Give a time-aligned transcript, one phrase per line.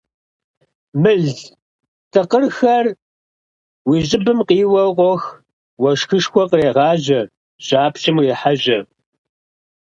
[1.01, 1.23] Мыл
[2.11, 2.85] тыкъырхэр
[3.87, 5.23] уи щӀыбым къиуэу къох,
[5.81, 7.19] уэшхышхуэ кърегъажьэ,
[7.65, 8.79] жьапщаем урехьэжьэ.